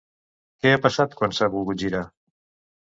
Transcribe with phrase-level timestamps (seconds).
[0.63, 2.05] Què ha passat quan s'ha volgut girar?